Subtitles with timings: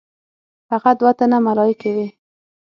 [0.71, 2.07] هغه دوه تنه ملایکې وې.